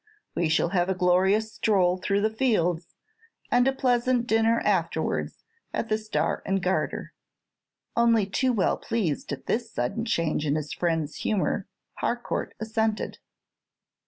We 0.33 0.49
shall 0.49 0.69
have 0.69 0.89
a 0.89 0.95
glorious 0.95 1.53
stroll 1.53 1.97
through 1.97 2.21
the 2.21 2.31
fields, 2.33 2.95
and 3.51 3.67
a 3.67 3.71
pleasant 3.71 4.25
dinner 4.25 4.59
afterwards 4.61 5.43
at 5.75 5.89
the 5.89 5.97
Star 5.99 6.41
and 6.43 6.59
Garter." 6.59 7.13
Only 7.95 8.25
too 8.25 8.51
well 8.51 8.77
pleased 8.77 9.31
at 9.31 9.45
this 9.45 9.69
sudden 9.71 10.05
change 10.05 10.47
in 10.47 10.55
his 10.55 10.73
friend's 10.73 11.17
humor, 11.17 11.67
Harcourt 11.99 12.55
assented. 12.59 13.19